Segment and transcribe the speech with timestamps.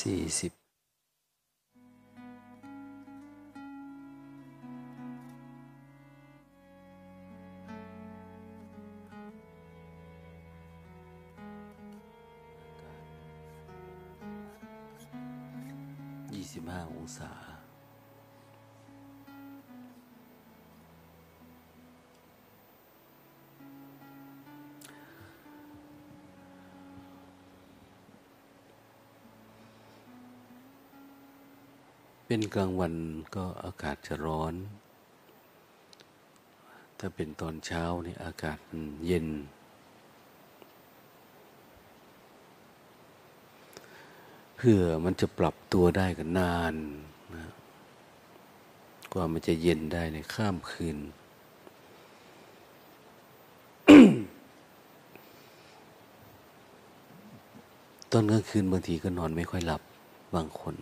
[0.00, 0.18] สี่
[32.30, 32.94] เป็นกลางวัน
[33.36, 34.54] ก็อากาศจะร้อน
[36.98, 38.58] ถ้าเป็นตอนเช้านี่อากาศ
[39.06, 39.26] เย็น
[44.56, 46.74] เพื่อมันจะปรับตัวได้กันนาน
[47.34, 47.44] นะ
[49.12, 50.98] กว่ามันจะเย็นได้ในข้ามคืน
[58.12, 59.82] ตอนกลางคืนบางทีก็นอนไม่ค่อยหลับ
[60.36, 60.76] บางคน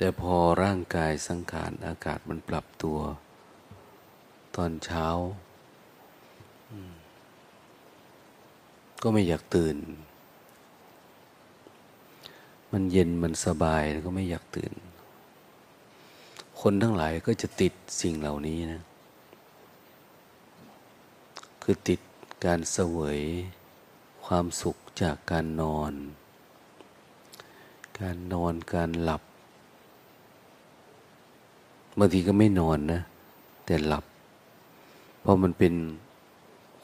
[0.00, 2.98] แต่พอร่างกายสังขารอากาศมันปรับตัว
[4.56, 5.06] ตอนเช้า
[9.02, 9.76] ก็ไม่อยากตื่น
[12.72, 14.72] มันเย็นมันสบายก็ไม่อยากตื่น
[16.60, 18.82] คนทั้งหลายก็จะติดสิ่งเหล่านี้นะ
[21.62, 22.00] คือติด
[22.44, 23.20] การเสวย
[24.24, 25.92] ความสุขจากการนอน
[28.00, 29.22] การนอนการหลับ
[31.98, 33.00] บางทีก็ไม่นอนนะ
[33.66, 34.04] แต่หลับ
[35.20, 35.74] เพราะมันเป็น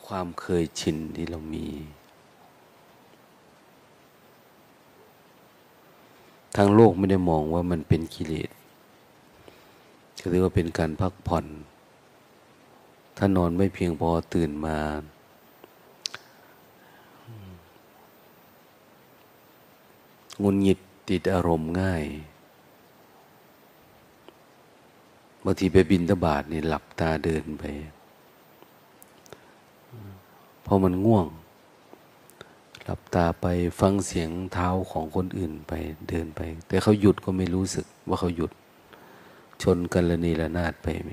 [0.07, 1.67] ความเคยชินที่เรามี
[6.57, 8.51] ทางโลกไม่ได้มองว่ามันเป็นกิเลส
[10.21, 11.47] ก็เรียกว่าเป็นการพักผ่อน
[13.17, 14.77] ถ้านอนไม่เพียงพอตื่นมา
[20.43, 20.79] งุนหงิด
[21.11, 22.05] ติดอารมณ์ง่าย
[25.45, 27.65] บางทีไปบินตบาทนี่หลับตาเดินไป
[30.67, 31.27] พอมันง่วง
[32.85, 33.47] หลับตาไป
[33.81, 35.73] ฟังเสียงเท้าของคนอื่นไป
[36.09, 38.51] เดินไป แต่เขาหยุดก็ไม่รู้สึกว่าเขาหยุด
[39.63, 41.11] ชนกันละนีละนาดไปม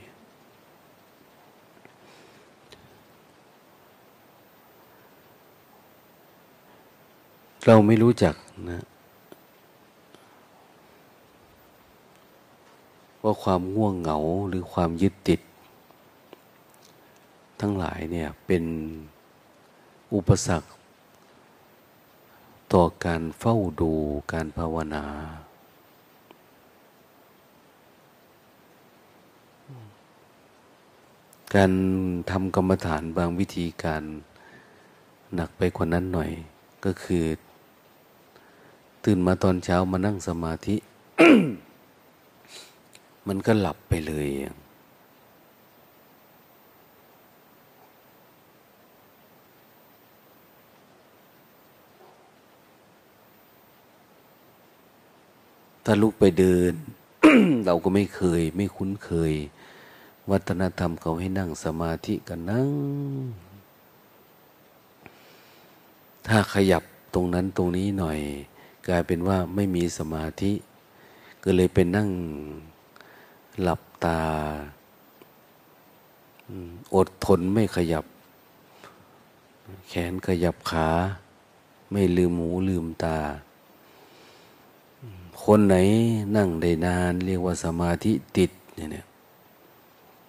[7.68, 8.36] เราไม่รู้จัก
[8.70, 8.84] นะ
[13.24, 14.18] ว่าความง่วงเหงา
[14.50, 15.42] หรือความยึดติด
[17.60, 18.64] ทั้งหลายเนี่ยเป็น
[20.14, 20.70] อุปสรรค
[22.74, 23.92] ต่อการเฝ้าดู
[24.32, 25.06] การภาวนา
[31.56, 31.72] การ
[32.32, 34.04] ทำกรรมฐานบางวิธีการ
[35.36, 36.32] หนักไปกว่านั้นหน่อย
[36.86, 37.26] ก็คือ
[39.04, 40.76] ตื่นมาตอนเช้ามานั่งสมาธิ
[43.28, 44.28] มันก็หลับไปเลย
[55.86, 56.74] ถ้าลุกไปเดิน
[57.66, 59.34] เราก็ไม่เคย ไม่คุ้นเคย
[60.32, 62.70] วัฒนธรรมเขาให้นั่งสมาธิกันนั่ง
[66.28, 66.84] ถ้าขยับ
[67.14, 68.20] ตรงนั้นตรงนี้หน่อย
[68.88, 70.52] กลายเป็นว่าไม่มีสมาธิ
[71.44, 72.10] ก็เลยเป็นนั่ง
[73.62, 74.22] หลับตา
[76.96, 78.06] อดทนไม่ขยับ
[79.90, 80.90] แขนขยับขา
[81.92, 83.18] ไม่ลืมหูลืมตา
[85.44, 85.76] คนไหน
[86.36, 89.06] นั่งได้นาน เรียกว่าสมาธิติดเนี่ย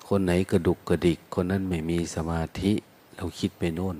[0.08, 2.72] คนไหนกระดุกกระดิก คนนั้นไม่มีสมาธิ
[3.16, 3.96] เราคิดไปโน่น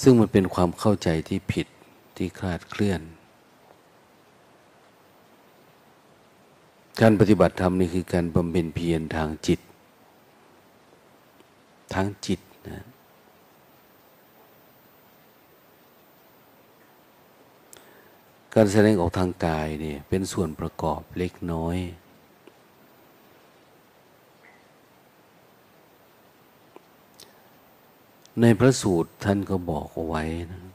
[0.00, 1.66] ซึ่งมันเป็นความเข้าใจที่ผิด
[2.16, 3.00] ที่คลาดเคลื่อน
[7.00, 9.60] การปฏิบัติธรรมนี่คือการบำเพ็ญเพียรทางจิต
[11.94, 12.84] ทางจิตนะ
[18.54, 21.76] การแสดงออกทางกายเนี่ยเป็นส่วนประกอบเล็กน้อย
[28.40, 30.65] ในพระสูตรท่านก็บอกเอาไว้นะ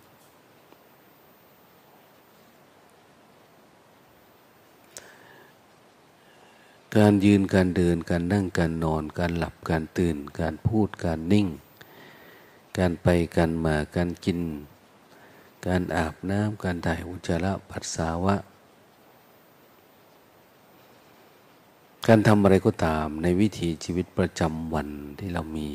[6.97, 11.47] การยืนการเดินการนั่งการนอน การหลับการตื่น การพูดการนิ่ง
[12.77, 14.39] การไปการมาการกิน
[15.67, 18.35] การอาบน้ำการถ่ายอุจจาระปัสสาวะ
[22.07, 24.89] การทำอะไรก็ตามในวิถีชีวิตประจำวัน
[25.19, 25.69] ที่เรามี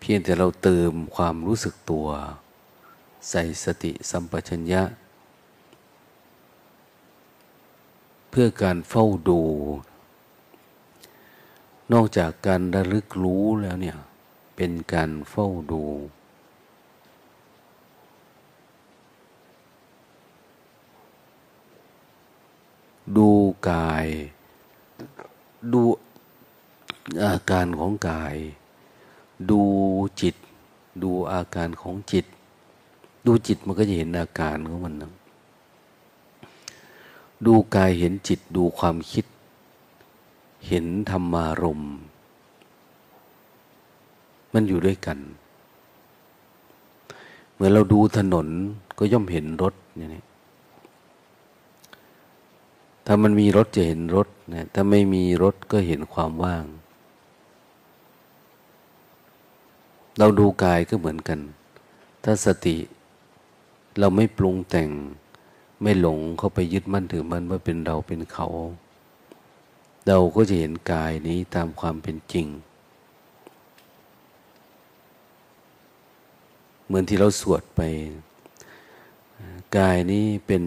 [0.00, 2.06] เพียงแต่เราเติมความรู้สึกตัว
[3.30, 4.82] ใส่สติสัมปชัญญะ
[8.34, 9.40] เพื่อการเฝ้าดู
[11.92, 13.98] นอกจากการระลึกรู้แล้วเนี่ย
[14.56, 15.82] เป็นการเฝ้าดู
[23.16, 23.28] ดู
[23.70, 24.06] กาย
[25.72, 25.80] ดู
[27.24, 28.36] อาการของกาย
[29.50, 29.60] ดู
[30.20, 30.36] จิต
[31.02, 32.26] ดูอาการของจิต
[33.26, 35.12] ดูจิตมันก็จะเห็นอาการของมันนะ
[37.46, 39.24] ดูกายเห็นจิตดูความคิด
[40.68, 41.82] เห็นธรรมารม
[44.52, 45.18] มันอยู่ด้วยกัน
[47.54, 48.48] เมื่อเราดูถนน
[48.98, 50.24] ก็ย่อมเห็นรถอย่างนี้
[53.06, 56.64] ถ้ามันมีรถจะเห็นรถนะถ้าไม่มีรถก็เห็นความว่าง
[60.18, 61.40] เราดูกายก็เหมือนกัน
[62.24, 62.76] ถ้าสติ
[63.98, 64.90] เราไม่ปรุงแต่ง
[65.82, 68.46] ไม่หลงเข้าไปยึดมั่นถือมั่นว่าเป็นเราเป็นเขา
[70.06, 72.46] เราก็จะเห็นกายนี้ตามความเป็นจริง
[76.84, 77.80] เหมือนที่เราสวดไป
[79.76, 80.64] กายนี้เป็น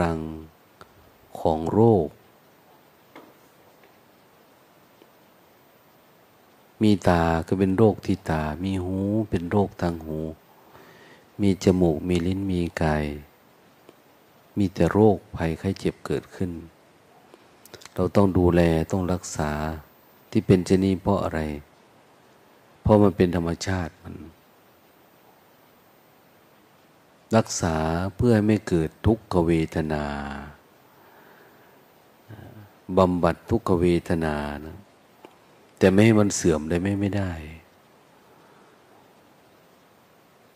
[0.00, 0.18] รัง
[1.40, 2.08] ของโรค
[6.82, 8.96] มีตาก็เป็นโรคที่ตา มีหู
[9.30, 10.18] เป็นโรคทางหู
[11.40, 13.04] มีจมูก มีลิ้น มีกาย
[14.58, 16.50] มีแต่โรคภัยไข้เจ็บเกิดขึ้น
[17.94, 18.60] เราต้องดูแล
[18.92, 19.50] ต้องรักษา
[20.30, 21.40] ที่เป็นเจนี้เพราะอะไร
[22.82, 24.14] เพราะมันเป็นธรรมชาติมัน
[27.36, 27.76] รักษา
[28.16, 30.04] เพื่อไม่เกิดทุกขเวทนา
[32.98, 34.76] บำบัดทุกขเวทนานะ
[35.78, 37.32] แต่ไม่ให้มันเสื่อมได้ไม่ไม่ได้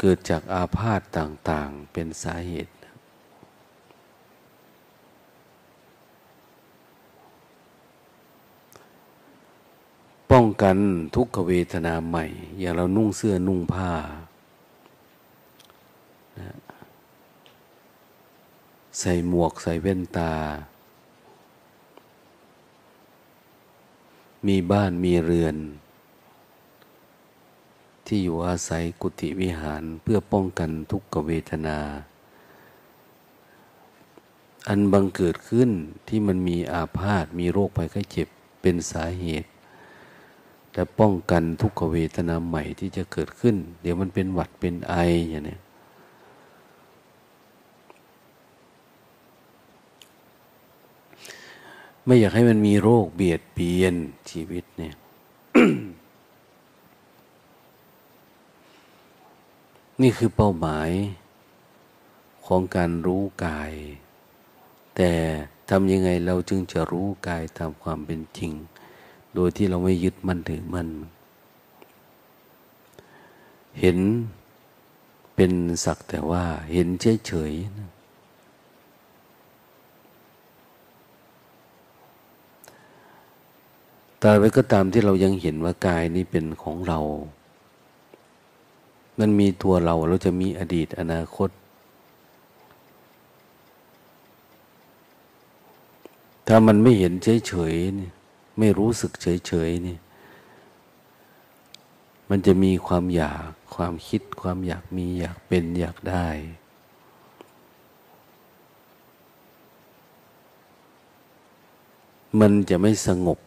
[0.01, 2.75] เกิดจากอาพาธต่าง ๆ เป็นสาเหตุ
[10.43, 10.79] ป้องกัน
[11.17, 12.25] ทุกขเวทนาใหม่
[12.59, 13.93] อย่างเรานุ่งเสื้อนุ่งผ้า
[18.99, 20.35] ใส่หมวกใส่แว่นตา
[24.47, 25.57] มีบ้านมีเรือน
[28.07, 31.79] ที่อยู่อาศัยกุฏิวิหารเพื่อป้องกันทุกขเวทนา
[34.69, 35.71] อันบังเกิดขึ้น
[36.09, 38.29] ที่มันมีอาพาธมีโรคภัยไข้เจ็บ
[38.61, 39.52] เป็นสาเหตุ
[40.75, 44.95] และป้องกันทุกขเวทนาใหม่ที่จะเกิดขึ้น เดี๋ยวมันเป็นหวัดเป็นไอ
[45.31, 45.59] อย่างนี้
[52.05, 53.95] ไม่อยากให้มันมีโรคเบียดเบียน
[54.31, 54.95] ชีวิตเนี่ย
[60.03, 60.91] นี่คือเป้าหมาย
[62.47, 63.73] ของการรู้กาย
[64.97, 65.13] แต่
[65.71, 68.53] ทำยังไงเราจึงจะรู้กายตามความเป็นจริง
[69.35, 70.89] โดยที่เราไม่ยึดมั่นถือมัน
[73.81, 73.99] เห็น
[75.35, 75.53] เป็น
[75.85, 76.89] สักแต่ว่าเห็น
[77.27, 77.91] เฉยๆนะ
[84.23, 86.99] ตาบใดก็ตามที่เรายังเห็นว่ากายนี้เป็นของเรา
[89.19, 91.51] มันมีตัวเราเราจะมีอดีตอนาคต
[96.47, 97.13] ถ้ามันไม่เห็น
[97.47, 98.11] เฉยๆนี่
[98.59, 99.99] ไม่รู้สึกเฉยๆนี่
[102.31, 106.29] มันจะมีความอยากความคิดความอยากมีอยากเป็นอยากได้
[112.41, 113.39] มันจะไม่สงบ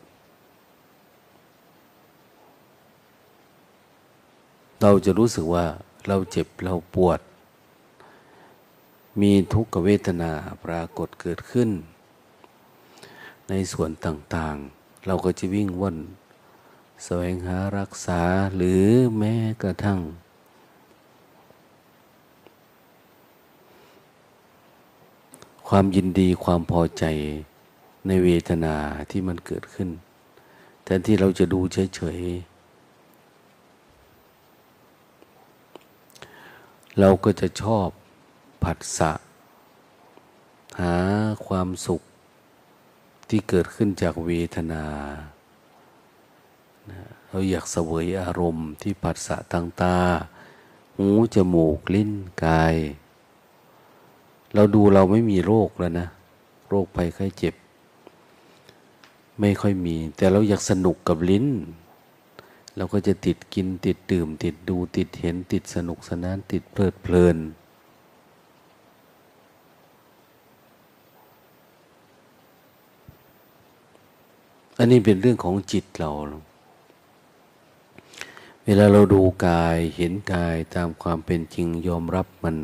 [4.82, 5.66] เราจะรู้สึกว่า
[6.08, 7.20] เราเจ็บเราปวด
[9.22, 10.32] มีทุกขเวทนา
[10.66, 11.70] ปรากฏเกิดขึ้น
[13.50, 14.75] ในส่วนต่างๆ
[15.06, 15.98] เราก็จะวิ่งว่น
[17.04, 18.22] แสวงหารักษา
[18.56, 18.86] หรือ
[19.18, 20.00] แม้กระทั่ง
[25.68, 27.04] ความยินดีความพอใจ
[28.08, 28.76] ในเวทนา
[29.12, 29.90] ที่มันเกิดขึ้น
[30.84, 31.60] แทนที่เราจะดู
[31.96, 32.56] เฉยๆ
[37.00, 37.88] เราก็จะชอบ
[38.64, 39.12] ผัสสะ
[40.80, 40.96] หา
[41.48, 42.02] ความสุข
[43.30, 44.86] ที่เกิดขึ้นจากเวทนา
[47.30, 49.98] เราอยากเสวยอารมณ์ที่ผัสสะทางตา
[50.98, 52.12] หู จมูก ลิ้น
[52.44, 52.76] กาย
[54.54, 56.08] เราดูเราไม่มีโรคแล้วนะ
[56.70, 57.56] โรคภัยไข้เจ็บ
[59.40, 61.48] ไม่ค่อยมี แต่เราอยากสนุกกับลิ้น
[62.76, 67.38] เราก็จะติดกินติดดื่ม ติดดูติดเห็นติดสนุกสนานติดเพลิดเพลิน
[74.80, 76.12] อันนี้เป็นเรื่องของจิตเรา
[78.64, 82.56] เวลาเราดูกายเห็นกายตามความเป็นจริงยอมรับมัน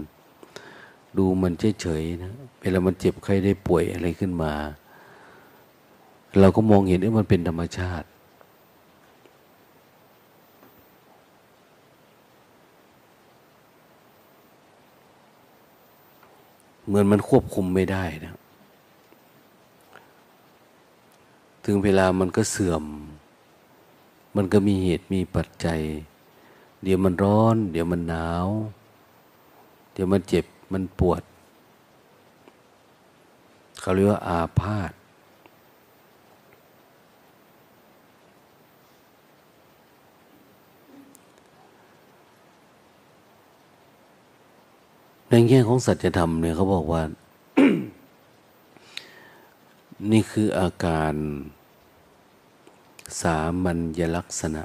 [1.17, 4.53] ดูมันเฉยๆนะเวลามันเจ็บใครได้ป่วยอะไรขึ้นมา
[6.39, 8.07] เราก็มองเห็นว่ามันเป็นธรรมชาติ
[16.85, 18.35] เหมือนมันควบคุมไม่ได้นะ
[21.65, 22.83] ถึงเวลามันก็เสื่อม
[24.35, 25.81] มันก็มีเหตุมีปัจจัย
[26.83, 28.47] เดี๋ยวมันร้อน เดี๋ยวมันหนาว
[29.93, 31.21] เดี๋ยวมันเจ็บมันปวด
[33.81, 34.91] เขาเรียกว่าอาพาธ
[45.29, 47.01] ในแง่ของสัจธรรมเนี่ยเขาบอกว่า
[50.09, 51.13] นี่คืออาการ
[53.21, 54.63] สามัญลักษณะ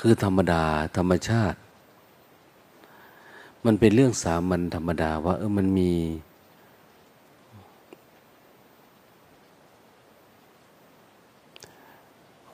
[0.00, 0.64] คือธรรมดา
[0.96, 1.58] ธรรมชาติ
[3.64, 5.92] มันเป็นเรื่องสามัญธรรมดาว่าเออมันมี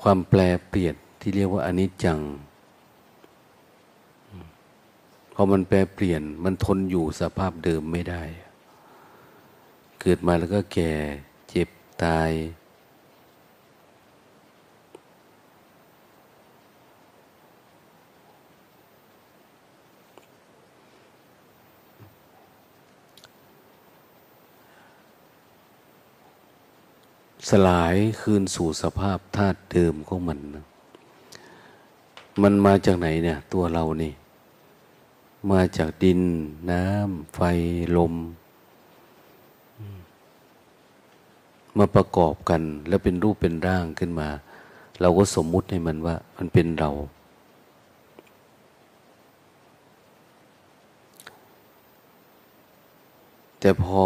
[0.03, 2.19] ความแปลเปลี่ยนที่เรียกว่าอนิจจัง
[5.35, 8.25] พอมันแปรเปลี่ยนมันทนอยู่สภาพเดิมไม่ได้
[10.01, 10.93] เกิดมาแล้วก็แก่
[11.51, 11.69] เจ็บ
[12.05, 12.33] ตาย
[27.49, 30.39] สลายคืนสู่สภาพธาตุเดิมของมัน
[32.43, 34.13] มันมาจากไหนเนี่ย ตัวเรานี่
[35.51, 36.21] มาจากดิน
[36.71, 37.41] น้ำไฟ
[37.97, 38.15] ลม
[41.79, 44.29] มาประกอบกัน แล้วเป็นรูปเป็นร่างขึ้นมา
[45.01, 46.91] เราก็สมมุติให้มันว่า มันเป็นเรา
[53.61, 54.03] แต่พอ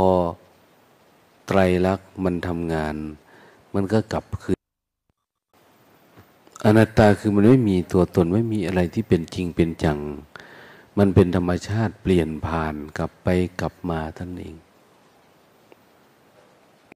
[1.46, 2.96] ไตรลักษณ์มันทำงาน
[3.74, 4.58] มันก็กลับคืน
[6.64, 9.98] อนัตตาคือมันไม่มีตัวตนไม่มีอะไรที่เป็นจริงเป็นจัง
[10.98, 13.28] มันเป็นธรรมชาติเปลี่ยนผ่านกลับไป
[13.60, 14.56] กลับมาท่านเอง